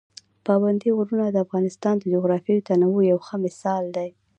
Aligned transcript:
پابندي 0.45 0.89
غرونه 0.97 1.25
د 1.31 1.37
افغانستان 1.45 1.95
د 1.97 2.03
جغرافیوي 2.13 2.61
تنوع 2.69 3.01
یو 3.11 3.19
ښه 3.27 3.35
مثال 3.45 3.83
دی. 3.97 4.09